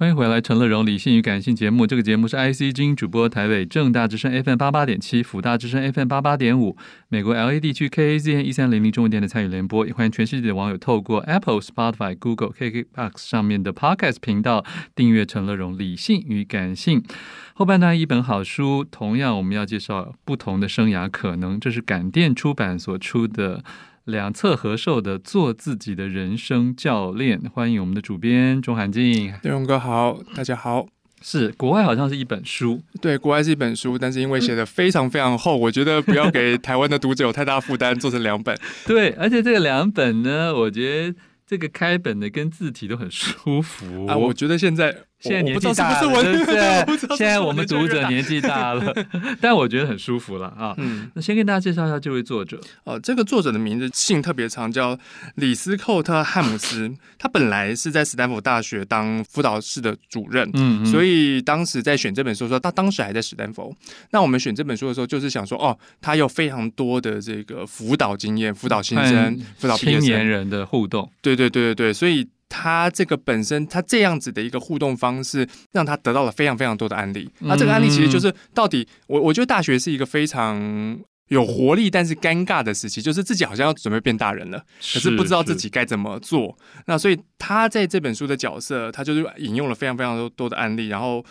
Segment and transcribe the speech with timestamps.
[0.00, 1.86] 欢迎回来，陈乐融理性与感性节目。
[1.86, 6.74] 这个节目是 IC 之主播，台北正大之声 FM 八八点七，辅大之声 FM 八八点五，
[7.10, 9.86] 美国 LA 地区 KAZN 一三零零中文电台参与联播。
[9.86, 14.64] 也欢迎全世界的网友透过 Apple、Spotify、Google、KKBox 上面的 Podcast 频道
[14.96, 17.04] 订阅陈乐融理性与感性。
[17.52, 21.60] 后半段一本好书，同样我们要介绍不同的生涯可能。
[21.60, 23.62] 这是感电出版所出的。
[24.10, 29.32] 两侧合售的《做自己的人生教练》，欢迎我们的主编钟涵静。
[29.42, 30.86] 乐融哥好，大家好。
[31.22, 38.58] 是国外好像是一本书，对，国外是一本书，但是因为写的非常非常厚，我觉得不要给台湾的读者有太大负担，做成两本。
[38.86, 44.16] 对，而且这个两本呢，我觉得这个开本的跟字体都很舒服啊。
[44.16, 44.96] 我觉得现在。
[45.20, 47.16] 现在年纪大了，对 不对？
[47.16, 48.92] 现在我们读者年纪大了，
[49.40, 50.74] 但我觉得很舒服了啊。
[50.78, 52.58] 嗯，那先跟大家介绍一下这位作者。
[52.84, 54.98] 哦，这个作者的名字姓特别长，叫
[55.34, 56.90] 李斯寇特汉姆斯。
[57.18, 63.76] 他本来是在斯坦福大学当辅导室的主任，嗯，所以当时在选这本书的时候，他当时还在斯坦福。
[64.12, 71.10] 那我们选这本书的时候，就是想说，哦，他有非常多的这个辅导经验，辅导新生、辅导青年人的互动。
[71.20, 72.26] 对对对对对，所以。
[72.50, 77.30] 他这个本身，他这样子的一个互动方式，让他得到了非常非常多的案例。
[77.38, 80.98] 那这个案例其实就是，到底我我觉得大学是一个非常
[81.28, 84.58] 有活力，但是尴尬的时期，就是自己好像要准备变大人了，
[84.92, 86.58] 可是不知道自己该怎么做。
[86.86, 91.24] 那所以他在这本书的角色，他就是引用了非常非常多多的案例，然后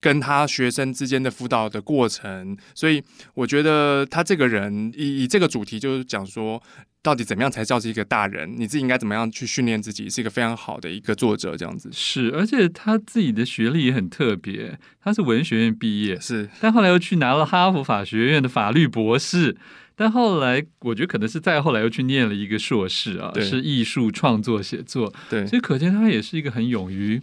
[0.00, 2.56] 跟他学生之间的辅导的过程。
[2.74, 3.02] 所以
[3.34, 6.62] 我觉得他这个人以以这个主题就是讲说。
[7.02, 8.52] 到底怎么样才叫是一个大人？
[8.58, 10.10] 你自己应该怎么样去训练自己？
[10.10, 12.32] 是一个非常好的一个作者，这样子是。
[12.34, 19.56] 而且他自己的学历也很特别，他是文学院毕业，是，但后来又去拿了哈佛法学院的法律博士，
[19.94, 27.22] 但后来我觉得可能是再后来又去念了一个硕士啊，是艺术创作写作，对，所以可见他也是一个很勇于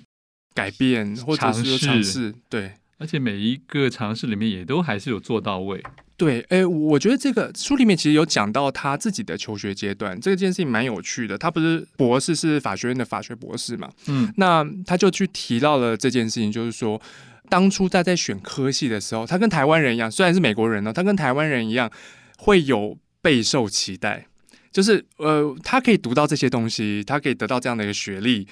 [0.53, 5.83] 改变或者是尝试，对，而且每一个尝试里面也都还是有做到位。
[6.15, 11.35] 对，哎，我觉得这个书里面其实有讲到他自己的求学阶段，这件事情蛮有趣的。
[11.37, 13.89] 他不是博士，是法学院的法学博士嘛？
[14.07, 17.01] 嗯，那他就去提到了这件事情，就是说，
[17.49, 21.91] 当初他在选科系的时候，他跟台湾人一样，虽然是美国人呢，他跟台湾人一样
[22.37, 24.27] 会有备受期待，
[24.73, 28.45] 就是呃，他可以读到这些东西，他可以得到这样的一个学历，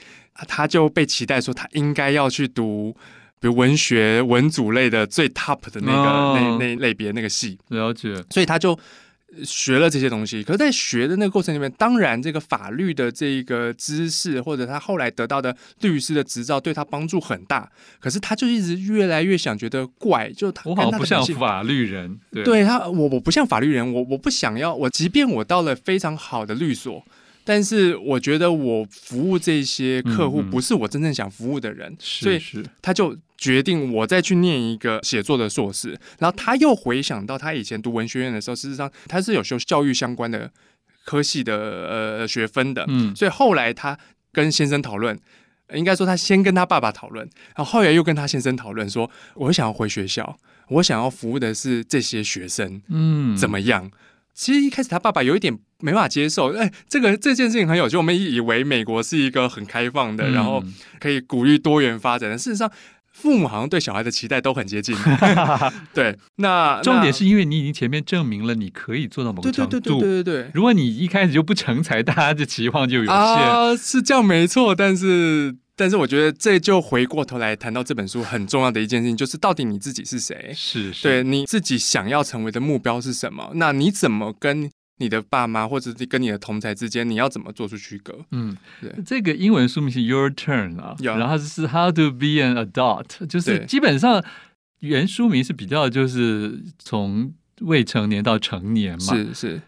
[0.48, 2.96] 他就被期待说他应该要去读。
[3.42, 8.78] 比如文学文组类的最 top 的那个、哦、那那类别那个系，了解，所以他就
[9.44, 10.44] 学了这些东西。
[10.44, 17.72] 可是，在学的那个过程里面，当然这个法律的这个知识，或者他后来得到的律师的执照，对他帮助很大。
[18.00, 27.04] 可是，他就一直越来越想觉得怪，就他，我好像不像法律人，对，对他，我我不像法律人，我我不想要，我即便我到了非常好的律所。
[27.44, 32.42] 但是我觉得我服务这些客户不是我真正想服务的人，嗯嗯，所以
[32.82, 36.00] 他就决定我再去念一个写作的硕士。
[36.20, 40.52] 然后他又回想到他以前读文学院的时候，事实上他是有修教育相关的
[41.04, 41.56] 科系的
[42.20, 43.98] 呃学分的，嗯，所以后来他
[44.32, 45.20] 跟先生讨论，
[45.74, 50.38] 应该说他先跟他爸爸讨论，然后后来又跟他先生讨论说，我想要回学校，
[50.70, 53.92] 我想要服务的是这些学生，嗯，怎么样？
[54.34, 57.98] 其实一开始他爸爸有一点没办法接受，哎，这个这件事情很有趣。
[57.98, 60.64] 我们以为美国是一个很开放的，嗯、然后
[61.00, 62.38] 可以鼓励多元发展的。
[62.38, 62.72] 事实上，
[63.12, 64.96] 父母好像对小孩的期待都很接近。
[65.94, 69.80] 对，那重点是因为你已经前面证明了你可以做到某个程度。
[69.80, 70.52] 对对对对对对对。
[70.54, 73.14] 如果你一开始就不成才，大家的期望就有限。
[73.14, 75.56] 啊，是这样没错，但是。
[75.82, 80.54] 但是我觉得这就回过头来谈到这本书很重要的一件事情，就是到底你自己是谁？
[80.56, 83.52] 是，是对你自己想要成为的目标是什么？
[83.56, 88.24] 那你怎么跟你的爸妈或者跟你的同侪之间，你要怎么做出区隔？
[88.30, 88.94] 嗯，对。
[89.04, 94.24] 这个英文书名是 Your Turn 啊，然后是 How to Be an Adult，就是基本上
[94.82, 99.62] 原书名是比较就是从未成年到成年嘛，是是。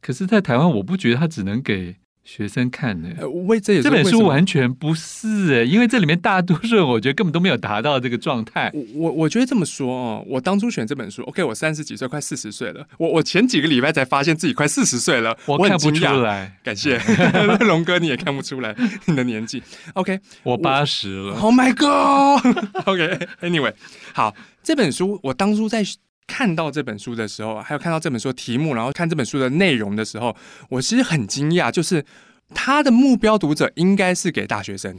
[0.00, 1.94] 可是，在台湾，我不觉得它只能给。
[2.24, 8.70] 学生看的，为这也这本书完全不是哎，因为这里面大多数人我觉得根本都没有达到这个状态。
[8.72, 12.86] 我我我觉得这么说哦，我当初选这本书，OK，我三十几岁，快四十岁了。
[12.96, 16.58] 我我前几个礼拜才发现自己快四十岁了，我看不出来。
[16.64, 16.98] 感谢
[17.60, 18.74] 龙哥，你也看不出来
[19.04, 19.62] 你的年纪。
[19.92, 21.38] OK，我八十了。
[21.38, 23.74] Oh my God！OK，Anyway，
[24.14, 25.84] 好，这本书我当初在。
[26.26, 30.36] 看到这本书的时候，还有看到这本书的题目，然后看这本书的内容的时候，
[30.70, 32.04] 我其实很惊讶，就是
[32.54, 34.98] 他的目标读者应该是给大学生，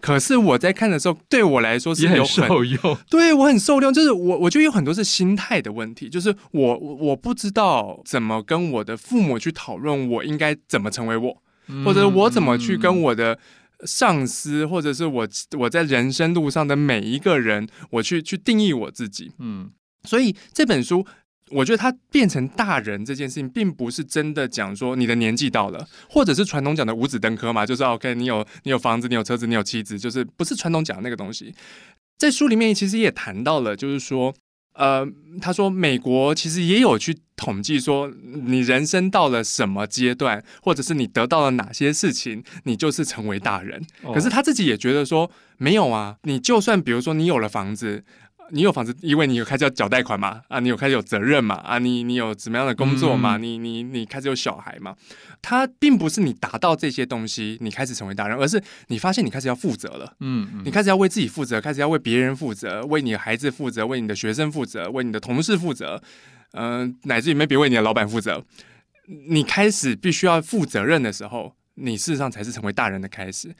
[0.00, 11.42] 可是我在看的时候，对我来说是有很，很受用， 对我很受用，就是我我觉得有很多是心态的问题，就是我我不知道怎么跟我的父母去讨论我应该怎么成为我，
[11.84, 13.38] 或者我怎么去跟我的。
[13.84, 15.28] 上司，或者是我
[15.58, 19.32] 我在人生路上的每一个人，我去去定义我自己。
[19.40, 19.72] 嗯，
[20.04, 21.06] 所以这本书。
[21.54, 31.54] 我觉得他变成大人这件事情，并不是真的讲说你的年纪到了，或者是传统讲的五子登科嘛，就是 OK，你有你有房子，你有车子，你有妻子，就是不是传统讲的那个东西。
[32.16, 34.32] 在书里面其实也谈到了，就是说，
[34.72, 35.06] 呃，
[35.42, 38.10] 他说美国其实也有去统计说，
[38.46, 43.84] 你人生到了什么阶段，或者是你得到了哪些事情，你就是成为大人。
[44.14, 48.06] 可是他自己也觉得说，没有啊，你就算比如说你有了房子。
[48.50, 50.42] 你有房子，因为你有开始要缴贷款嘛？
[50.48, 51.54] 啊，你有开始有责任嘛？
[51.56, 53.36] 啊，你你有怎么样的工作嘛？
[53.36, 54.94] 嗯、你你你开始有小孩嘛？
[55.40, 60.16] 他并不是你达到这些东西，你开始成为大人，而是你发现你开始要负责了。
[60.20, 66.02] 嗯，嗯，你开始要为自己负责，开始要为别人负责，为你的孩子负责，为你的学生负责，为你的同事负责，
[66.52, 68.44] 嗯、呃，乃至于没别为你的老板负责。
[69.28, 73.54] 你开始必须要负责任的时候，你事实上才是成为大人的开始。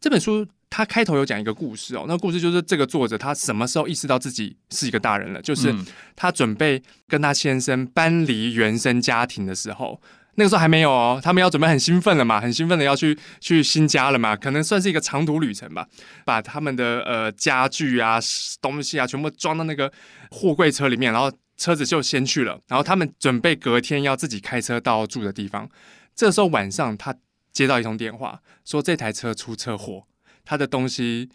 [0.00, 0.46] 这本书。
[0.70, 5.42] 他开头有讲一个故事哦，那个故事就是这个作者他什么时候意识到自己是一个大人了？
[5.42, 5.74] 就是
[6.14, 10.00] 他准备跟他先生搬离原生家庭的时候，
[10.36, 15.84] 那个时候还没有哦，他们要准备很兴奋了嘛，很兴奋的要去去新家了嘛，可能算是一个长途旅程吧，
[16.24, 18.20] 把他们的呃家具啊
[18.62, 19.92] 东西啊全部装到那个
[20.30, 25.68] 货柜车里面，然后车子就先去了，然后他们准备隔天要自己开车到住的地方。
[26.14, 27.12] 这时候晚上他
[27.52, 30.04] 接到一通电话，说这台车出车祸。
[30.44, 31.28] 他的东西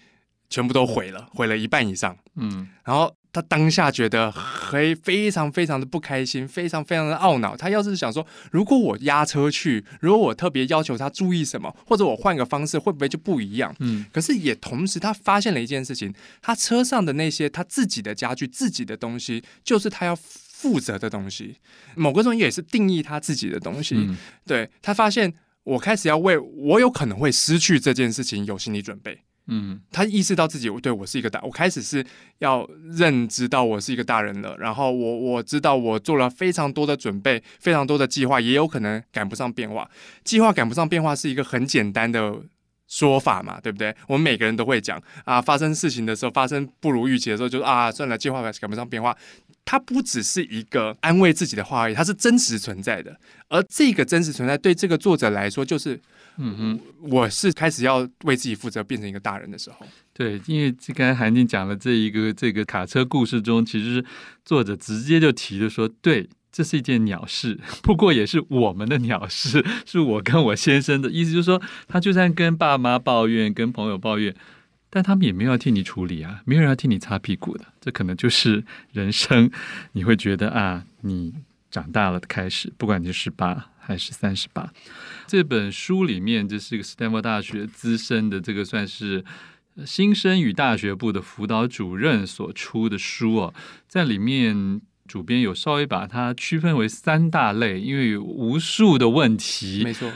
[0.49, 2.17] 全部都毁了，毁了一半以上。
[2.35, 4.31] 嗯，然后他当下觉得
[4.69, 7.55] 非非常非常的不开心，非常非常的懊恼。
[7.55, 13.73] 他要是想说，如果我押车去，如果我特别要求他注意什么，或者我换个方式，会不会就不一样？
[13.79, 21.55] 嗯，可是也同时他发现了一件事情，他车上的那些他自己的家具、自己的东西，就是他要负责的东西。
[21.95, 23.95] 某个东西也是定义他自己的东西。
[23.95, 25.33] 嗯，对，他发现。
[25.65, 29.19] 我开始要为我有可能会失去这件事情有心理准备。
[29.47, 32.03] 嗯，他意识到自己对我是一个大，我开始是
[32.39, 32.67] 要
[32.97, 34.57] 认知到我是一个大人了。
[34.57, 39.87] 然后我我知道我做了非常多的准备，非常多的计划，也有可能赶不上变化。
[40.23, 42.41] 计划赶不上变化是一个很简单的
[42.87, 43.95] 说法嘛，对不对？
[44.07, 49.15] 我们每个人都会讲啊，发生事情的时候，发生不如预期的时候，就是啊，算了，计划赶不上变化。
[49.67, 53.19] 它不只是一个安慰自己的话而已，它是真实存在的。
[53.47, 55.99] 而这个真实存在对这个作者来说，就是，
[56.37, 56.79] 嗯哼，
[57.09, 59.83] 我是开始要为自己负责，变成一个大人的时候。
[60.13, 64.05] 对，因为刚才韩静讲了这一个这个卡车故事中，其实
[64.45, 74.33] 作者直接就提了说，对，这是一件鸟事，不过也是我们的鸟事，是我跟我先生的意思，就是说，他就算跟爸妈抱怨，跟朋友抱怨。
[74.89, 78.63] 但他们也没有要替你处理啊，没有人要替你擦屁股的，这可能就是
[78.93, 79.51] 人生。
[79.91, 81.33] 你会觉得啊，你
[81.69, 84.71] 长大了的开始，不管你是十八还是三十八。
[85.27, 89.25] 这本书里面，这是一个斯坦福大学资深的这个算是
[89.85, 93.53] 新生与大学部的辅导主任所出的书哦，
[93.89, 99.83] 在里面主编有稍微把它区分为三大类，因为有无数的问题。
[99.83, 100.11] 没错，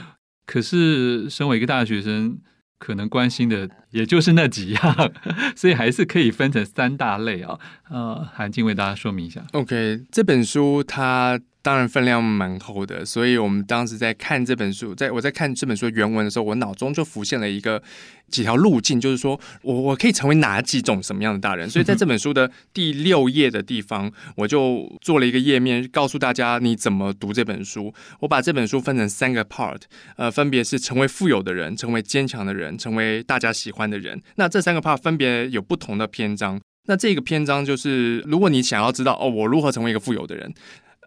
[0.46, 2.38] 可是身为一个大学生。
[2.80, 5.12] 可能关心的也就是那几样，
[5.54, 7.60] 所以还是可以分成三大类啊。
[7.90, 9.44] 呃，韩静为大家说明一下。
[9.52, 11.38] OK，这本书它。
[11.62, 17.82] 当然分量蛮厚的，所以我们当时在看这本书，在我在看这本书原文的时候，我脑中就浮现了一个
[18.30, 21.68] 几条路径，就是说我我可以成为哪几种什么样的大人。
[21.68, 27.92] 所以在这本书的第六页的地方，我就做了一个页面，告诉大家你怎么读这本书。
[28.20, 29.82] 我把这本书分成三个 part，
[30.16, 34.18] 呃，分别是成为富有的人、成为坚强的人、成为大家喜欢的人。
[34.36, 36.58] 那这三个 part 分别有不同的篇章。
[36.86, 40.52] 那这个篇章就是，如果你想要知道哦，我如何成为一个富有的人。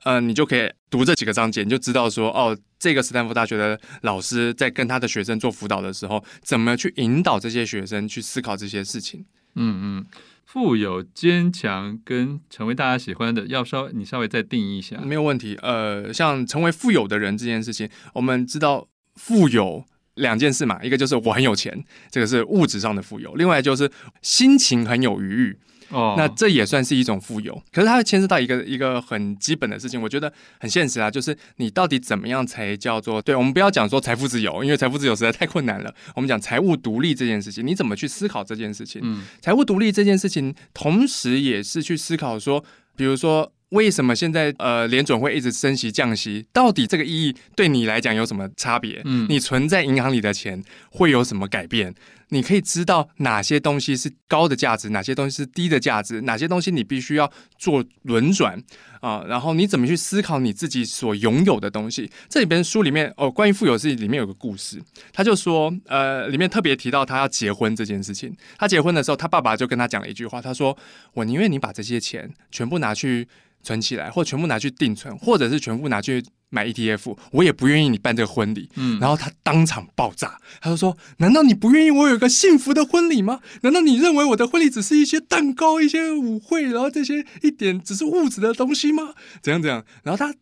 [0.04, 9.26] 嗯、呃，你就可以读这几个章节，你就知道说，哦，这个斯坦福大学的老师在跟他的学生做辅导的时候，怎么去引导这些学生去思考这些事情。
[9.56, 10.06] 嗯嗯，
[10.46, 14.98] 富有、坚强跟成为大家喜欢的，要稍你稍微再定义一下。
[14.98, 15.58] 没有问题。
[15.62, 23.90] 呃，像成为富有的人这件事情，我们知道富有两件事嘛，一个就是我很有钱，这个是物质上的富有；另外就是
[24.22, 25.60] 心情很有余裕。
[25.90, 33.36] 哦，那这也算是一种富有，可是它会牵涉到一个一个很基本的事情，我觉得很现实啊，就是你到底怎么样才叫做对？
[33.36, 35.94] 我们不要讲说财富自由，因为财富自由实在太困难了。
[36.16, 39.02] 我们讲财务独立这件事情，你怎么去思考这件事情？
[39.04, 42.64] 嗯，财务独立这件事情，同时也是去思考说，
[42.96, 43.52] 比如说。
[43.74, 46.46] 为什么现在呃联准会一直升息降息？
[46.54, 49.02] 到底这个意义对你来讲有什么差别？
[49.04, 51.92] 嗯，你存在银行里的钱会有什么改变？
[52.34, 58.62] 你可以知道哪些东西是高的价值，哪些东西是低的价值，哪些东西你必须要做轮转
[59.00, 62.10] 啊，然后你怎么去思考你自己所拥有的东西。
[62.28, 64.82] 这里边书里面哦，关于富有是里面有个故事，
[65.14, 68.36] 他就说，呃，里面特别提到他要结婚这件事情。
[68.58, 70.76] 他结婚的时候，他爸爸就跟他讲了一句话，他说
[71.14, 73.28] ：“我宁愿你把这些钱全部拿去
[73.62, 78.70] 存起来，或全部拿去定存，或者是全部拿去。”买 ETF，我也不愿意你办这个婚礼。
[78.76, 83.40] 嗯，然后他当场爆炸，他就说：“难道你不愿意我有一个幸福的婚礼吗？
[83.62, 89.16] 难道你认为我的婚礼只是一些蛋糕、一些舞会，然后这些一点只是物质的东西吗？
[89.42, 90.36] 怎样怎样？”然后他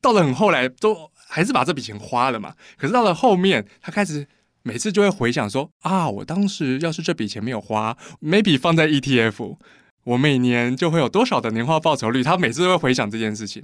[0.00, 2.54] 到了很后来，都还是把这笔钱花了嘛。
[2.78, 4.26] 可是到了后面，他开始
[4.62, 9.58] 每次就会回想说：“啊，我当时要是这笔钱没有花，maybe 放在 ETF，
[10.04, 13.62] 我每年就会有多少的年化报酬率？”他每次都会回想这件事情，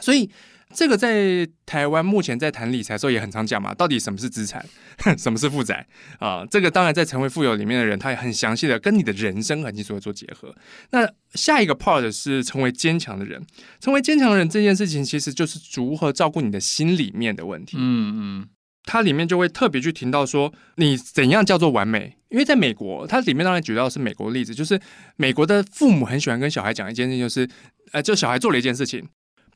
[0.00, 0.30] 所以。
[0.74, 4.64] 这个在台湾目前在谈理财的时候也很常讲嘛，到底什么是资产，
[5.16, 5.86] 什么是负债
[6.18, 6.44] 啊？
[6.50, 10.54] 这个当然在成为富有里面的人，他也很详细的跟你的人生很清楚的做结合。
[10.90, 13.42] 那下一个 part 是成为坚强的人，
[13.80, 17.76] 成为坚强的人这件事情其实就是如何照顾你的心里面的问题。
[17.78, 18.48] 嗯嗯，
[18.84, 22.16] 它里面就会特别去提到说，你怎样叫做完美？
[22.28, 24.78] 因为在美国，它里面当然举到的是美国的例子，就是
[25.16, 27.48] 美国的父母很喜欢跟小孩讲一件事情，就是
[27.92, 29.06] 呃，就小孩做了一件事情。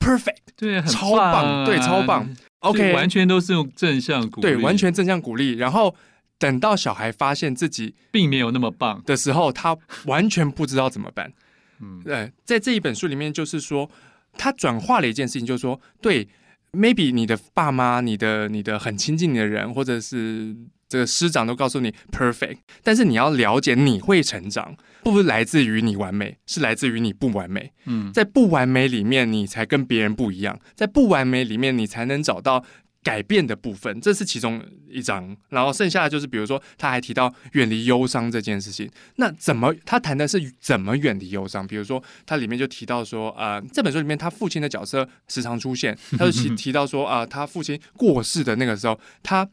[0.01, 2.27] Perfect，对，超棒，对，超棒。
[2.59, 5.53] OK，完全都是用正向鼓励，对，完全正向鼓励。
[5.53, 5.95] 然后
[6.37, 11.31] 等到小孩发现自己并没有那么棒的时候，他完全不知道怎么办。
[11.79, 13.89] 嗯，对，在这一本书里面，就是说
[14.37, 16.27] 他转化了一件事情，就是说，对
[16.73, 20.55] ，maybe 你的爸妈、你的、你的很亲近你的人，或者是。
[20.91, 27.71] 这个师长都告诉你 perfect，但是你要了解你会成长，不是来自于你完美，是来自于你不完美。
[27.85, 32.65] 嗯，在不完美里面，你才跟别人不一样；在不完美里面，你才能找到
[33.03, 33.99] 改变的部分。
[34.01, 38.89] 这是其中一章，然后剩下的就是，比如说，他还提到远离忧伤这件事情。
[39.15, 41.65] 那怎么他谈的是怎么远离忧伤？
[41.65, 49.47] 比如说，他里面就提到说，呃，这本书里面他父亲的角色时常出现， 他就提提到说，啊、呃，他父亲过世的那个时候，他。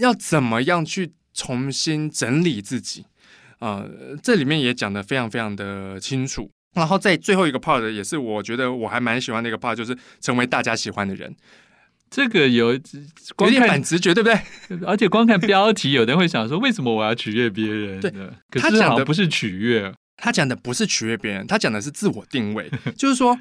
[0.00, 3.04] 要怎么样去重新整理自己？
[3.60, 3.88] 呃，
[4.20, 6.50] 这里面也讲的非常非常的清楚。
[6.74, 11.32] 然后在最后一个 part 也是我觉得我还蛮喜欢的一个 part，就是成为大家喜欢的人。
[12.16, 14.78] 这个有有点反直觉，对不对？
[14.86, 18.00] 而且光看标题，有的人会想说，为什么我要取悦别人？
[18.00, 18.10] 对，
[18.48, 23.38] 可是他讲的不是取悦，他讲的不是取悦别人，他讲的是自我定位， 就是说。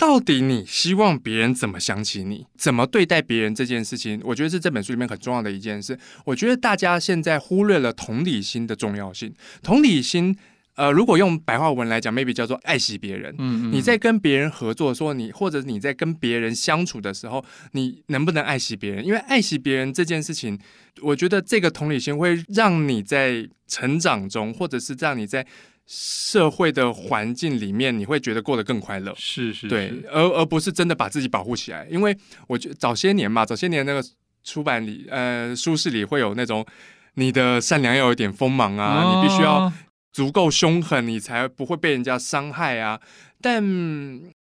[0.00, 5.98] 到底你希望别人怎么想起你，怎么对待别人这件事情，我觉得是这本书里面很重要的一件事。
[6.24, 9.34] 我觉得大家现在忽略了同理心的重要性。
[9.60, 10.38] 同理心，
[10.78, 13.34] 呃，如果用白话文来讲，maybe 叫做爱惜别人。
[13.38, 13.72] 嗯嗯。
[13.72, 19.04] 你在跟别人合作，说你或者你在跟别人相处的时候，你能不能爱惜别人？
[19.04, 20.58] 因为爱惜别人这件事情，
[21.02, 25.44] 我觉得这个同理心会让你在成长中，或者是让你在。
[25.90, 31.88] 社会的环境里面，你会觉得过得更快乐，是是，是，对，而而不是真的把自己保护起来。
[31.90, 32.14] 因为
[32.46, 34.04] 我觉得早些年嘛，早些年那个
[34.44, 36.62] 出版里，呃，书市里会有那种
[37.14, 39.72] 你的善良要有点锋芒啊，哦、你必须要
[40.18, 43.00] 足够凶狠，你才不会被人家伤害啊。
[43.40, 43.62] 但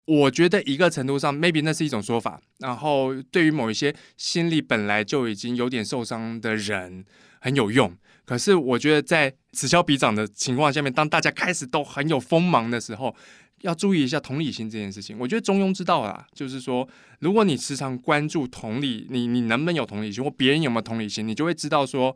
[0.06, 2.42] 我觉得一个程度上，maybe 那是一种说法。
[2.58, 7.06] 然后对于某一些心理本来就已经有点受伤的人，
[7.40, 7.96] 很有用。
[8.26, 13.16] 可是我觉得，在此消彼长的情况下面，当大家开始都很有锋芒的时候，
[13.62, 15.20] 要注意一下同理心这件事情。
[15.20, 22.16] 我觉得中庸之道啦，就是说，如果你时常关注同理，你你能不能有同理心，或别人有没有同理心，你就会知道说，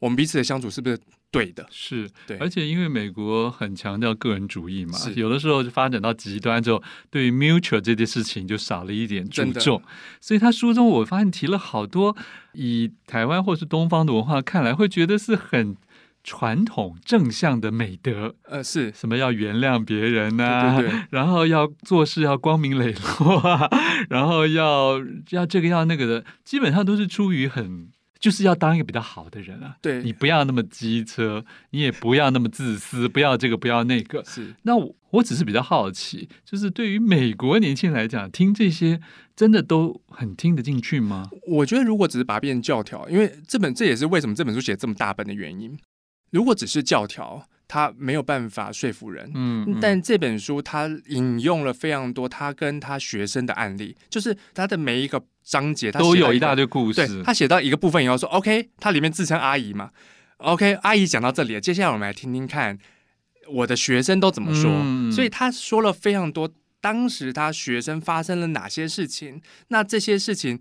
[0.00, 0.98] 我们彼此的相处是不是
[1.30, 1.66] 对的。
[1.70, 9.82] 是对，而且因为美国很强调个人主义嘛，有的时候就发展到极端之后，对于 mutual 这件事情就少了一点注重。
[10.20, 12.16] 所以他书中我发现提了好多。
[12.52, 15.76] 以台湾或是东方的文化看来，会觉得是很
[16.24, 18.34] 传统正向的美德。
[18.42, 20.76] 呃，是什么要原谅别人呐、啊？
[20.80, 23.70] 对对对， 然后要做事要光明磊落啊，
[24.10, 27.88] 然后要要这个要那个的，基本上都是出于很
[28.20, 29.76] 就是要当一个比较好的人啊。
[29.82, 34.22] 对，你不要那么机车，你也不要那么自私，不要这个不要那个。
[34.24, 39.00] 是，那我我只是比较好奇，就是对于美国年轻人来讲，听这些。
[39.36, 41.30] 真的都很听得进去吗？
[41.46, 45.78] 我觉得，如果只是把它变成教条，因为这本这也是为什么这本书写这么大本的原因。
[46.30, 49.30] 如果只是教条，它没有办法说服人。
[49.32, 57.06] 嗯，嗯，但这本书他引用了非常多他跟他学生的案例，就是他的每一个章节，他都有一大堆故事。
[57.06, 59.90] 对，他写到一个部分以后说：“OK，他里面自称阿姨嘛
[60.38, 62.76] ，OK，阿姨讲到这里了，接下来我们来听听看
[63.46, 64.68] 我的学生都怎么说。
[64.74, 66.50] 嗯”所以他说了非常多。
[66.82, 69.40] 当时他学生发生了哪些事情？
[69.68, 70.58] 那这些事情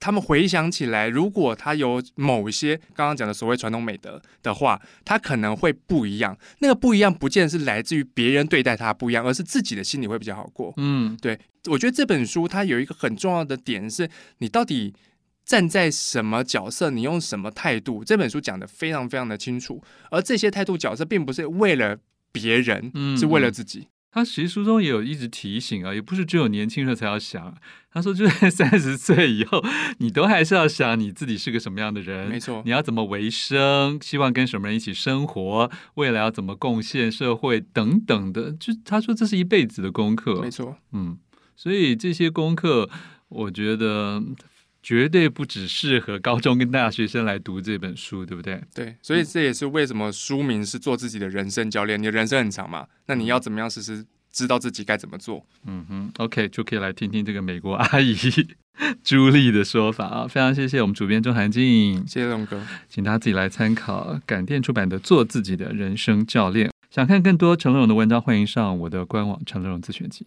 [0.00, 6.36] 他们回想起来，如果他有某一些刚刚讲的所谓传统美德的话，他可能会不一样。
[6.60, 10.72] 那个不一样，不见得是来自于别人对待他不一样，而是自己的心里会比较好过。
[10.78, 14.94] 嗯，对，我觉得这本书它有一个很重要的点是，你到底
[15.44, 18.02] 站在什么角色，你用什么态度。
[18.02, 21.98] 这本书讲的非常非常的清楚，而这些态度角色并不是为了
[22.32, 23.86] 别人，嗯，是为了自己。
[24.12, 27.54] 他其实书中也有一直提醒啊，也不是只有年轻人才要想。
[27.92, 29.64] 他说，就在三十岁以后，
[29.98, 32.62] 你都还是要想你自己是个什么样的人，没错。
[32.64, 38.52] 你要怎么为生，希望跟什么人一起生活，未来要怎么贡献社会等等的。
[38.52, 40.76] 就他说，这是一辈子的功课，没错。
[40.92, 41.18] 嗯，
[41.56, 42.88] 所以这些功课，
[43.28, 44.22] 我觉得。
[44.82, 48.62] 绝对不只适合高中跟大学生来读这本书，对不对？
[48.74, 52.00] 对，所以这也是为什么书名是做自己的人生教练。
[52.00, 55.44] 你的人生很长嘛，那你要怎么样实时知道自己该怎么做？
[55.66, 58.16] 嗯哼，OK，就可以来听听这个美国阿姨
[59.04, 60.26] 朱莉的说法啊。
[60.26, 66.68] 非常谢谢我们主编钟涵静，谢谢龙哥，请大家自己来参考感电出版的《做自己的人生教练》。
[66.90, 70.26] 想看更多陈乐融的文章，欢迎上我的官网《陈乐融自选集》。